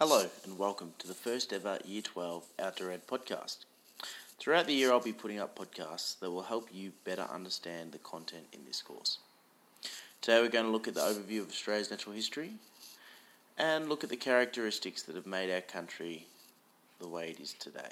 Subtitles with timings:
[0.00, 3.64] Hello and welcome to the first ever Year 12 Outdoor Ed podcast.
[4.38, 7.98] Throughout the year, I'll be putting up podcasts that will help you better understand the
[7.98, 9.18] content in this course.
[10.20, 12.52] Today, we're going to look at the overview of Australia's natural history
[13.58, 16.28] and look at the characteristics that have made our country
[17.00, 17.90] the way it is today.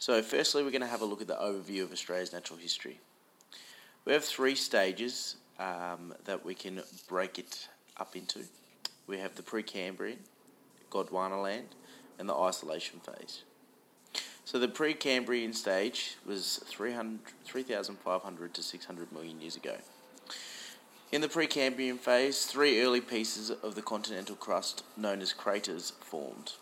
[0.00, 2.98] So, firstly, we're going to have a look at the overview of Australia's natural history.
[4.04, 8.40] We have three stages um, that we can break it up into
[9.06, 10.18] we have the Precambrian,
[10.90, 11.74] Gondwana land,
[12.18, 13.42] and the isolation phase.
[14.44, 19.76] So the Precambrian stage was 3,500 to 600 million years ago.
[21.12, 26.54] In the Precambrian phase, three early pieces of the continental crust, known as cratons, formed.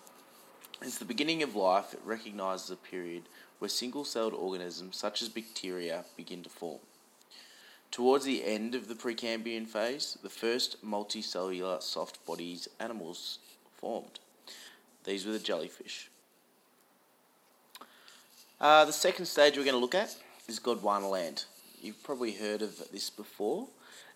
[0.83, 3.23] As the beginning of life, it recognises a period
[3.59, 6.81] where single celled organisms such as bacteria begin to form.
[7.95, 13.39] Towards the end of the Precambrian phase, the first multicellular soft bodies animals
[13.77, 14.19] formed.
[15.05, 16.11] These were the jellyfish.
[18.61, 20.17] Uh, the second stage we're going to look at
[20.49, 21.45] is Gondwana land.
[21.81, 23.69] You've probably heard of this before.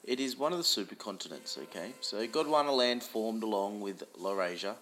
[0.02, 1.92] It is one of the supercontinents, okay?
[2.00, 4.74] So Gondwana land formed along with Laurasia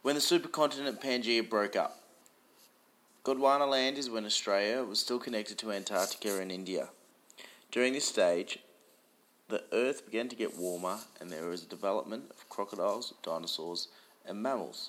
[0.00, 2.00] when the supercontinent Pangaea broke up.
[3.26, 6.88] Gondwana land is when Australia was still connected to Antarctica and India.
[7.76, 8.58] During this stage,
[9.48, 13.88] the Earth began to get warmer and there was a development of crocodiles, dinosaurs,
[14.24, 14.88] and mammals.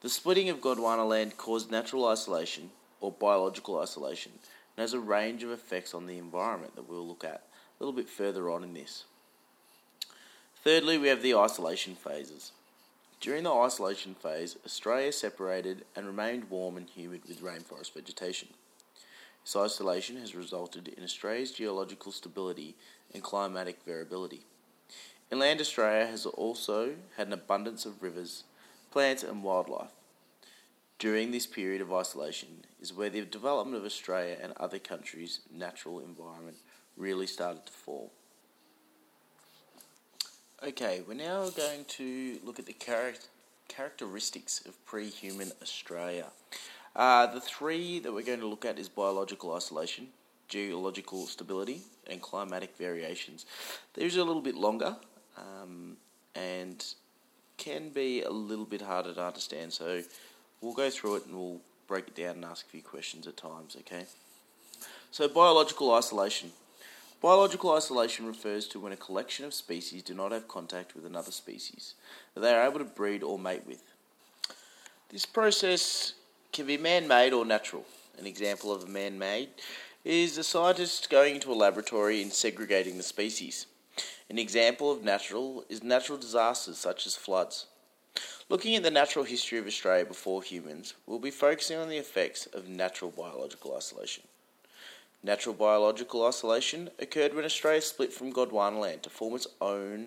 [0.00, 2.70] The splitting of Gondwana land caused natural isolation
[3.02, 7.22] or biological isolation and has a range of effects on the environment that we'll look
[7.22, 7.42] at
[7.78, 9.04] a little bit further on in this.
[10.64, 12.52] Thirdly, we have the isolation phases.
[13.20, 18.48] During the isolation phase, Australia separated and remained warm and humid with rainforest vegetation.
[19.46, 22.74] This isolation has resulted in Australia's geological stability
[23.14, 24.40] and climatic variability.
[25.30, 28.42] Inland Australia has also had an abundance of rivers,
[28.90, 29.92] plants, and wildlife.
[30.98, 36.00] During this period of isolation is where the development of Australia and other countries' natural
[36.00, 36.56] environment
[36.96, 38.10] really started to fall.
[40.66, 43.14] Okay, we're now going to look at the char-
[43.68, 46.32] characteristics of pre human Australia.
[46.96, 50.08] Uh, the three that we're going to look at is biological isolation,
[50.48, 53.44] geological stability, and climatic variations.
[53.92, 54.96] These are a little bit longer
[55.36, 55.98] um,
[56.34, 56.82] and
[57.58, 60.02] can be a little bit harder to understand, so
[60.62, 63.36] we'll go through it and we'll break it down and ask a few questions at
[63.36, 64.06] times, okay?
[65.10, 66.52] So, biological isolation.
[67.20, 71.30] Biological isolation refers to when a collection of species do not have contact with another
[71.30, 71.94] species
[72.34, 73.82] that they are able to breed or mate with.
[75.10, 76.14] This process
[76.56, 77.84] can be man made or natural.
[78.18, 79.50] An example of a man made
[80.06, 83.66] is a scientist going into a laboratory and segregating the species.
[84.30, 87.66] An example of natural is natural disasters such as floods.
[88.48, 92.46] Looking at the natural history of Australia before humans, we'll be focusing on the effects
[92.46, 94.22] of natural biological isolation.
[95.22, 100.06] Natural biological isolation occurred when Australia split from Gondwana land to form its own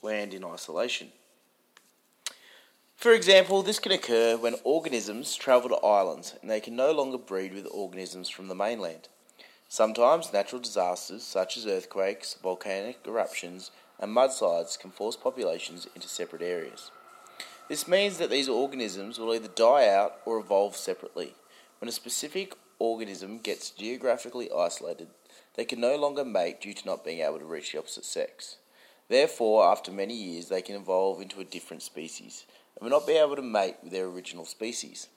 [0.00, 1.10] land in isolation.
[3.06, 7.18] For example, this can occur when organisms travel to islands and they can no longer
[7.18, 9.06] breed with organisms from the mainland.
[9.68, 16.42] Sometimes natural disasters such as earthquakes, volcanic eruptions, and mudslides can force populations into separate
[16.42, 16.90] areas.
[17.68, 21.34] This means that these organisms will either die out or evolve separately.
[21.78, 25.10] When a specific organism gets geographically isolated,
[25.54, 28.56] they can no longer mate due to not being able to reach the opposite sex.
[29.08, 32.44] Therefore, after many years, they can evolve into a different species,
[32.76, 35.08] and will not be able to mate with their original species.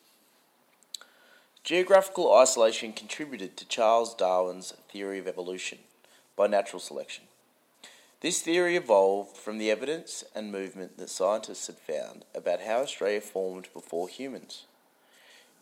[1.63, 5.79] Geographical isolation contributed to Charles Darwin's theory of evolution
[6.35, 7.25] by natural selection.
[8.21, 13.21] This theory evolved from the evidence and movement that scientists had found about how Australia
[13.21, 14.65] formed before humans.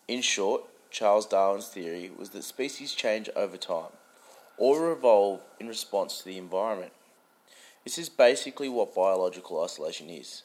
[0.07, 3.91] In short, Charles Darwin's theory was that species change over time
[4.57, 6.93] or evolve in response to the environment.
[7.83, 10.43] This is basically what biological isolation is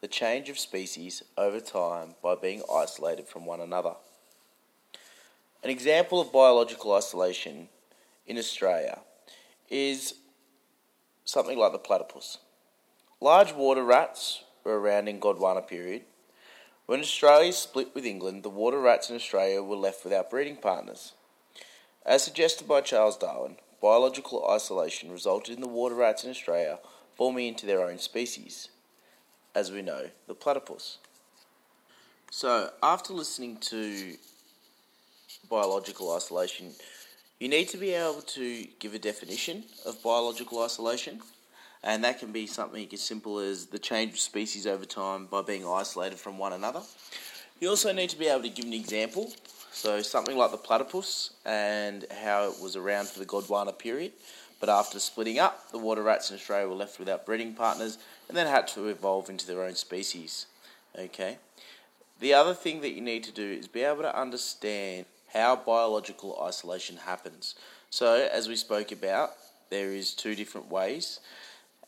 [0.00, 3.94] the change of species over time by being isolated from one another.
[5.62, 7.68] An example of biological isolation
[8.26, 9.00] in Australia
[9.68, 10.14] is
[11.26, 12.38] something like the platypus.
[13.20, 16.02] Large water rats were around in Gondwana period.
[16.86, 21.12] When Australia split with England, the water rats in Australia were left without breeding partners.
[22.06, 26.78] As suggested by Charles Darwin, biological isolation resulted in the water rats in Australia
[27.14, 28.70] forming into their own species
[29.54, 30.98] as we know, the platypus.
[32.30, 34.16] So, after listening to
[35.48, 36.72] biological isolation,
[37.40, 41.20] you need to be able to give a definition of biological isolation
[41.82, 45.42] and that can be something as simple as the change of species over time by
[45.42, 46.82] being isolated from one another.
[47.58, 49.32] You also need to be able to give an example,
[49.72, 54.12] so something like the platypus and how it was around for the Gondwana period,
[54.60, 58.36] but after splitting up, the water rats in Australia were left without breeding partners and
[58.36, 60.46] then had to evolve into their own species.
[60.98, 61.38] Okay.
[62.20, 66.38] The other thing that you need to do is be able to understand how biological
[66.42, 67.54] isolation happens.
[67.88, 69.30] So, as we spoke about,
[69.70, 71.20] there is two different ways.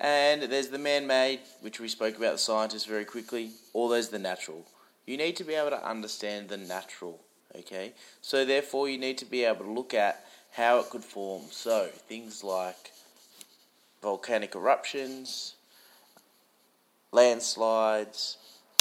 [0.00, 4.18] And there's the man-made, which we spoke about the scientists very quickly, or there's the
[4.18, 4.64] natural.
[5.06, 7.20] You need to be able to understand the natural,
[7.58, 7.92] okay?
[8.20, 11.42] So therefore you need to be able to look at how it could form.
[11.50, 12.92] So things like
[14.02, 15.54] volcanic eruptions,
[17.12, 18.38] landslides,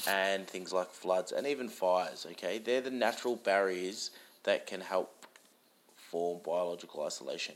[0.07, 2.57] and things like floods and even fires, okay?
[2.57, 4.11] They're the natural barriers
[4.43, 5.25] that can help
[5.95, 7.55] form biological isolation,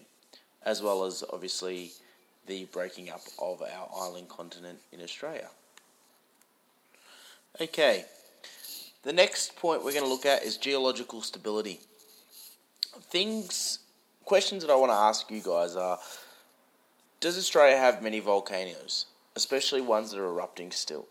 [0.63, 1.91] as well as obviously
[2.45, 5.49] the breaking up of our island continent in Australia.
[7.59, 8.05] Okay,
[9.05, 11.79] the next point we're going to look at is geological stability.
[13.11, 13.79] Things,
[14.25, 15.99] questions that I want to ask you guys are
[17.19, 19.05] Does Australia have many volcanoes,
[19.35, 21.05] especially ones that are erupting still?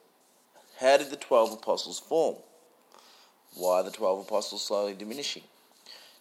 [0.80, 2.34] How did the 12 apostles form?
[3.54, 5.44] Why are the 12 apostles slowly diminishing?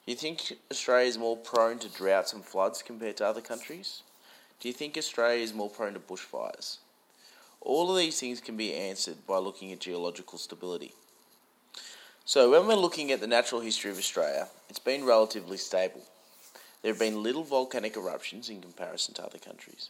[0.05, 4.03] Do you think Australia is more prone to droughts and floods compared to other countries?
[4.59, 6.77] Do you think Australia is more prone to bushfires?
[7.61, 10.93] All of these things can be answered by looking at geological stability.
[12.25, 15.99] So, when we're looking at the natural history of Australia, it's been relatively stable.
[16.81, 19.89] There have been little volcanic eruptions in comparison to other countries.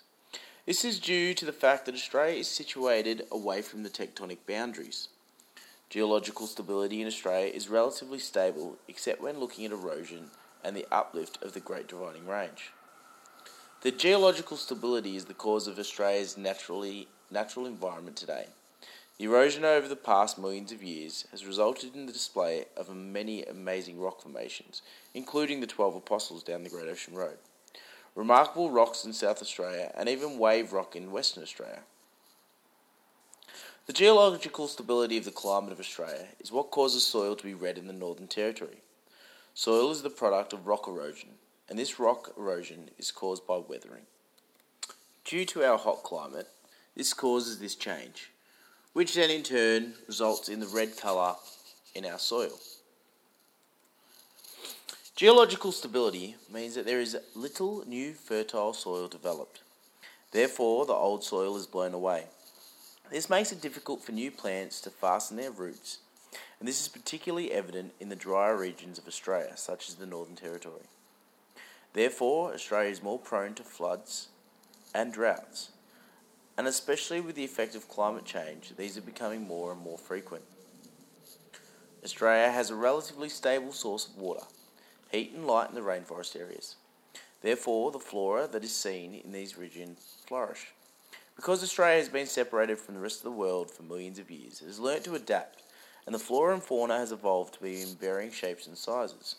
[0.66, 5.10] This is due to the fact that Australia is situated away from the tectonic boundaries.
[5.92, 10.32] Geological stability in Australia is relatively stable except when looking at erosion
[10.64, 12.72] and the uplift of the Great Dividing Range.
[13.82, 18.48] The geological stability is the cause of Australia's naturally, natural environment today.
[19.24, 23.46] The erosion over the past millions of years has resulted in the display of many
[23.46, 24.82] amazing rock formations,
[25.14, 27.38] including the 12 Apostles down the Great Ocean Road,
[28.16, 31.84] remarkable rocks in South Australia, and even wave rock in Western Australia.
[33.86, 37.78] The geological stability of the climate of Australia is what causes soil to be red
[37.78, 38.82] in the Northern Territory.
[39.54, 41.30] Soil is the product of rock erosion,
[41.70, 44.04] and this rock erosion is caused by weathering.
[45.24, 46.50] Due to our hot climate,
[46.94, 48.33] this causes this change,
[48.94, 51.36] which then in turn results in the red colour
[51.96, 52.54] in our soil.
[55.16, 59.62] Geological stability means that there is little new fertile soil developed.
[60.32, 62.26] Therefore, the old soil is blown away.
[63.12, 66.00] This makes it difficult for new plants to fasten their roots,
[66.60, 70.36] and this is particularly evident in the drier regions of Australia, such as the Northern
[70.36, 70.88] Territory.
[71.94, 74.30] Therefore, Australia is more prone to floods
[74.96, 75.70] and droughts,
[76.58, 80.44] and especially with the effect of climate change, these are becoming more and more frequent.
[82.04, 84.46] Australia has a relatively stable source of water,
[85.12, 86.76] heat and light in the rainforest areas.
[87.42, 90.68] Therefore, the flora that is seen in these regions flourish.
[91.36, 94.62] Because Australia has been separated from the rest of the world for millions of years,
[94.62, 95.64] it has learnt to adapt,
[96.06, 99.36] and the flora and fauna has evolved to be in varying shapes and sizes.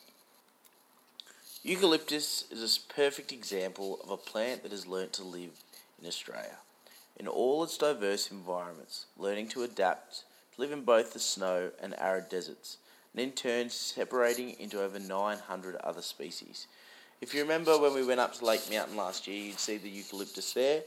[1.63, 5.63] Eucalyptus is a perfect example of a plant that has learnt to live
[6.01, 6.59] in Australia,
[7.17, 10.25] in all its diverse environments, learning to adapt,
[10.55, 12.79] to live in both the snow and arid deserts,
[13.13, 16.67] and in turn separating into over 900 other species.
[17.21, 19.89] If you remember when we went up to Lake Mountain last year, you'd see the
[19.89, 20.83] eucalyptus there,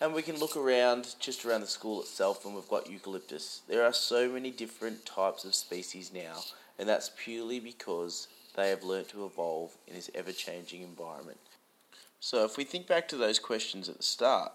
[0.00, 3.60] and we can look around just around the school itself and we've got eucalyptus.
[3.68, 6.38] There are so many different types of species now,
[6.78, 11.38] and that's purely because they have learnt to evolve in this ever changing environment.
[12.18, 14.52] So, if we think back to those questions at the start,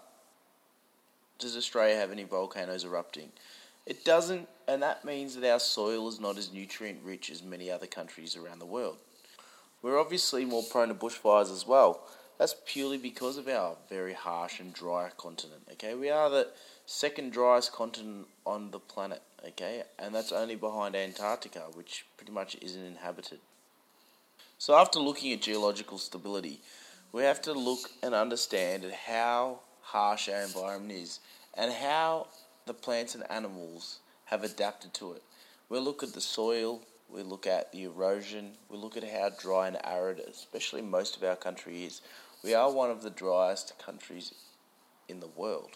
[1.38, 3.30] does Australia have any volcanoes erupting?
[3.86, 7.70] It doesn't, and that means that our soil is not as nutrient rich as many
[7.70, 8.96] other countries around the world.
[9.82, 12.00] We're obviously more prone to bushfires as well,
[12.38, 15.62] that's purely because of our very harsh and dry continent.
[15.72, 16.48] Okay, we are the
[16.84, 19.22] second driest continent on the planet.
[19.46, 23.38] Okay, and that's only behind Antarctica, which pretty much isn't inhabited.
[24.58, 26.60] So, after looking at geological stability,
[27.12, 31.20] we have to look and understand at how harsh our environment is
[31.54, 32.26] and how
[32.66, 35.22] the plants and animals have adapted to it.
[35.68, 39.68] We look at the soil, we look at the erosion, we look at how dry
[39.68, 42.00] and arid, especially most of our country is.
[42.42, 44.34] We are one of the driest countries
[45.08, 45.70] in the world.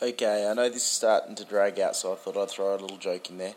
[0.00, 2.78] Okay, I know this is starting to drag out, so I thought I'd throw a
[2.78, 3.54] little joke in there.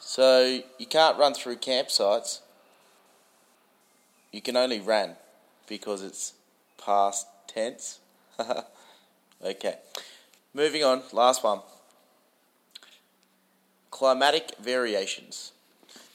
[0.00, 2.40] So, you can't run through campsites.
[4.32, 5.16] You can only run
[5.68, 6.34] because it's
[6.84, 8.00] past tense.
[9.44, 9.76] Okay,
[10.52, 11.60] moving on, last one.
[13.90, 15.52] Climatic variations.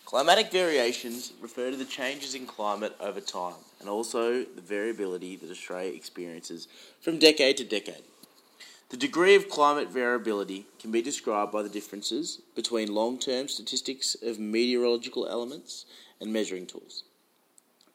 [0.05, 5.49] Climatic variations refer to the changes in climate over time and also the variability that
[5.49, 6.67] Australia experiences
[7.01, 8.03] from decade to decade.
[8.89, 14.15] The degree of climate variability can be described by the differences between long term statistics
[14.21, 15.85] of meteorological elements
[16.21, 17.03] and measuring tools.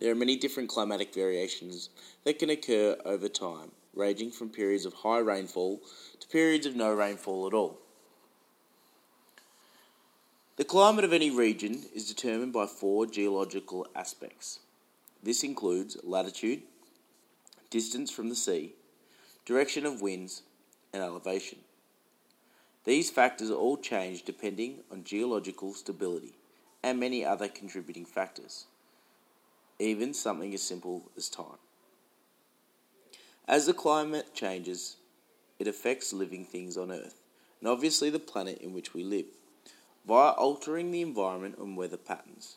[0.00, 1.90] There are many different climatic variations
[2.24, 5.80] that can occur over time, ranging from periods of high rainfall
[6.20, 7.78] to periods of no rainfall at all.
[10.56, 14.60] The climate of any region is determined by four geological aspects.
[15.22, 16.62] This includes latitude,
[17.70, 18.72] distance from the sea,
[19.44, 20.42] direction of winds,
[20.92, 21.58] and elevation.
[22.84, 26.32] These factors all change depending on geological stability
[26.82, 28.64] and many other contributing factors,
[29.78, 31.58] even something as simple as time.
[33.48, 34.98] As the climate changes,
[35.58, 37.22] it affects living things on Earth,
[37.60, 39.24] and obviously the planet in which we live
[40.06, 42.56] via altering the environment and weather patterns.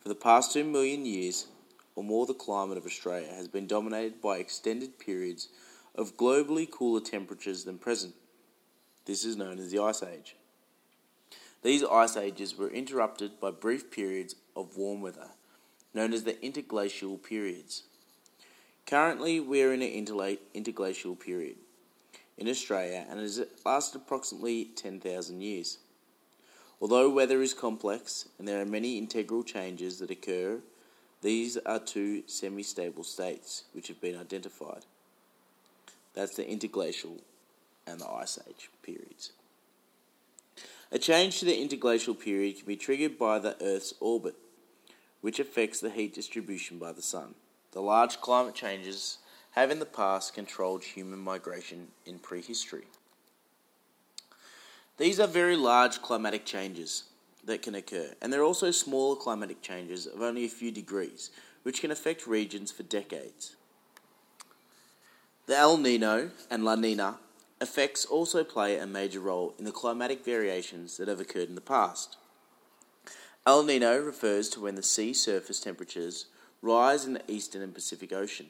[0.00, 1.46] For the past two million years
[1.94, 5.48] or more, the climate of Australia has been dominated by extended periods
[5.94, 8.14] of globally cooler temperatures than present.
[9.04, 10.34] This is known as the Ice Age.
[11.62, 15.30] These ice ages were interrupted by brief periods of warm weather,
[15.94, 17.84] known as the interglacial periods.
[18.86, 21.56] Currently, we are in an interglacial period
[22.38, 25.78] in Australia and it has lasted approximately 10,000 years.
[26.80, 30.60] Although weather is complex and there are many integral changes that occur,
[31.22, 34.84] these are two semi stable states which have been identified.
[36.14, 37.18] That's the interglacial
[37.88, 39.32] and the Ice Age periods.
[40.92, 44.36] A change to the interglacial period can be triggered by the Earth's orbit,
[45.22, 47.34] which affects the heat distribution by the Sun.
[47.72, 49.18] The large climate changes
[49.52, 52.84] have in the past controlled human migration in prehistory.
[54.98, 57.04] These are very large climatic changes
[57.44, 61.30] that can occur, and there are also smaller climatic changes of only a few degrees,
[61.62, 63.56] which can affect regions for decades.
[65.46, 67.18] The El Nino and La Nina
[67.60, 71.60] effects also play a major role in the climatic variations that have occurred in the
[71.60, 72.16] past.
[73.46, 76.26] El Nino refers to when the sea surface temperatures
[76.62, 78.46] rise in the eastern and Pacific Ocean.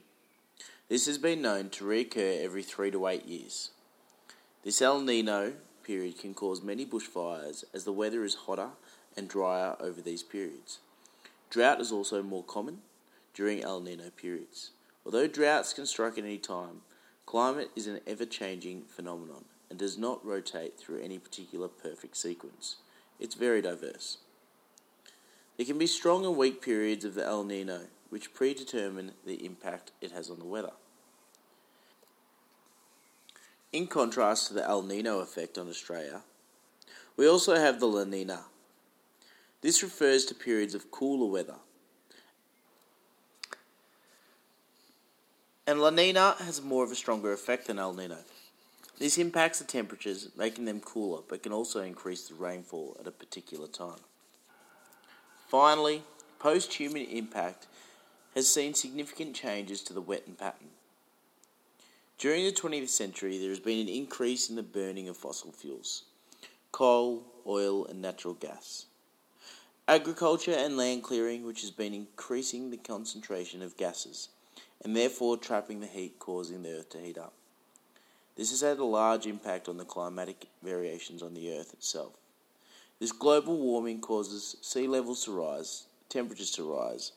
[0.89, 3.71] This has been known to reoccur every three to eight years.
[4.63, 8.71] This El Nino period can cause many bushfires as the weather is hotter
[9.17, 10.79] and drier over these periods.
[11.51, 12.79] Drought is also more common
[13.35, 14.71] during El Nino periods.
[15.05, 16.83] Although droughts can strike at any time,
[17.27, 22.77] climate is an ever changing phenomenon and does not rotate through any particular perfect sequence.
[23.19, 24.19] It's very diverse.
[25.57, 29.93] There can be strong and weak periods of the El Nino, which predetermine the impact
[30.01, 30.73] it has on the weather.
[33.73, 36.23] In contrast to the El Nino effect on Australia,
[37.17, 38.45] we also have the La Nina.
[39.61, 41.57] This refers to periods of cooler weather.
[45.67, 48.19] And La Nina has more of a stronger effect than El Nino.
[48.99, 53.11] This impacts the temperatures, making them cooler, but can also increase the rainfall at a
[53.11, 54.01] particular time.
[55.49, 56.03] Finally,
[56.39, 57.67] post human impact
[58.37, 60.69] has seen significant changes to the wetting pattern.
[62.19, 66.05] During the 20th century, there has been an increase in the burning of fossil fuels
[66.71, 68.85] coal, oil, and natural gas.
[69.89, 74.29] Agriculture and land clearing, which has been increasing the concentration of gases
[74.85, 77.33] and therefore trapping the heat causing the earth to heat up.
[78.37, 82.13] This has had a large impact on the climatic variations on the earth itself.
[83.01, 87.13] This global warming causes sea levels to rise, temperatures to rise,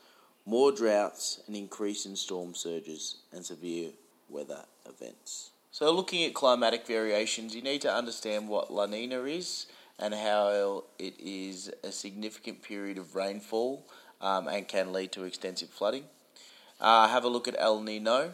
[0.45, 3.91] more droughts, an increase in storm surges, and severe
[4.29, 5.51] weather events.
[5.71, 9.67] So, looking at climatic variations, you need to understand what La Nina is
[9.99, 13.85] and how it is a significant period of rainfall
[14.21, 16.05] um, and can lead to extensive flooding.
[16.79, 18.31] Uh, have a look at El Nino,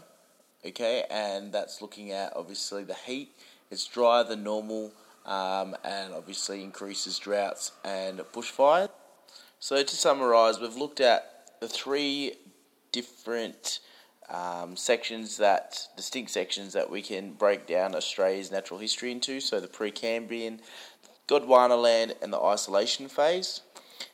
[0.66, 3.30] okay, and that's looking at obviously the heat.
[3.72, 4.94] It's drier than normal
[5.26, 8.90] um, and obviously increases droughts and bushfire.
[9.60, 12.34] So, to summarise, we've looked at the three
[12.92, 13.80] different
[14.30, 19.40] um, sections that distinct sections that we can break down Australia's natural history into.
[19.40, 20.60] So the Precambrian,
[21.28, 23.62] Gondwana land, and the isolation phase.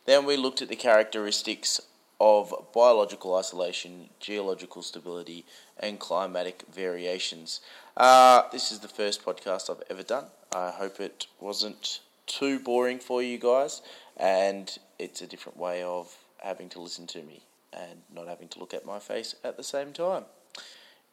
[0.05, 1.79] Then we looked at the characteristics
[2.19, 5.43] of biological isolation, geological stability,
[5.79, 7.61] and climatic variations.
[7.97, 10.25] Uh, this is the first podcast I've ever done.
[10.53, 13.81] I hope it wasn't too boring for you guys,
[14.17, 17.41] and it's a different way of having to listen to me
[17.73, 20.25] and not having to look at my face at the same time.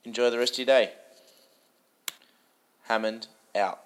[0.05, 0.93] Enjoy the rest of your day.
[2.85, 3.81] Hammond out.